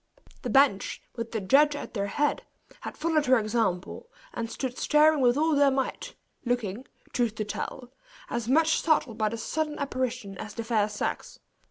The 0.41 0.49
bench, 0.49 0.99
with 1.15 1.31
the 1.31 1.39
judge 1.39 1.75
at 1.75 1.93
their 1.93 2.07
head, 2.07 2.41
had 2.79 2.97
followed 2.97 3.27
her 3.27 3.37
example, 3.37 4.09
and 4.33 4.49
stood 4.49 4.79
staring 4.79 5.21
with 5.21 5.37
all 5.37 5.53
their 5.55 5.69
might, 5.69 6.15
looking, 6.43 6.87
truth 7.13 7.35
to 7.35 7.45
tell, 7.45 7.93
as 8.27 8.47
much 8.47 8.79
startled 8.79 9.19
by 9.19 9.29
the 9.29 9.37
sudden 9.37 9.77
apparition 9.77 10.35
as 10.39 10.55
the 10.55 10.63
fair 10.63 10.89
sex. 10.89 11.37